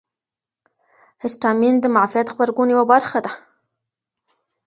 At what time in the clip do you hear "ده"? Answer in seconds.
3.25-3.31